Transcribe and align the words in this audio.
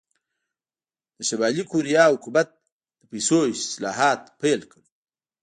د 1.15 1.17
شلي 1.27 1.63
کوریا 1.71 2.03
حکومت 2.13 2.47
د 2.99 3.01
پیسو 3.11 3.39
اصلاحات 3.55 4.21
پیل 4.41 4.61
کړل. 4.71 4.85